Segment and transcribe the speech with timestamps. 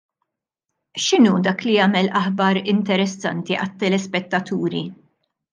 [1.07, 4.87] X'inhu dak li jagħmel aħbar interessanti għat-telespettaturi?